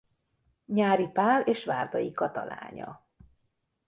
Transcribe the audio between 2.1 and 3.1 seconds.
Kata lánya.